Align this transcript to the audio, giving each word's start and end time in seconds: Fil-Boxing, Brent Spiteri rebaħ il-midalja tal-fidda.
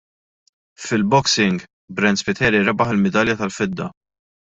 Fil-Boxing, 0.85 1.61
Brent 2.01 2.21
Spiteri 2.25 2.67
rebaħ 2.67 2.97
il-midalja 2.99 3.41
tal-fidda. 3.45 3.97